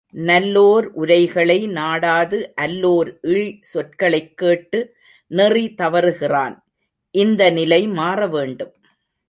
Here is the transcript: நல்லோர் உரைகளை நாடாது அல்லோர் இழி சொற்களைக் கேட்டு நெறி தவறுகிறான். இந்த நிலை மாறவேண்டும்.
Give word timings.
நல்லோர் 0.09 0.85
உரைகளை 0.85 1.67
நாடாது 1.67 2.53
அல்லோர் 2.61 3.19
இழி 3.21 3.59
சொற்களைக் 3.61 4.37
கேட்டு 4.37 4.95
நெறி 5.27 5.73
தவறுகிறான். 5.73 6.65
இந்த 7.11 7.49
நிலை 7.49 7.87
மாறவேண்டும். 7.87 8.73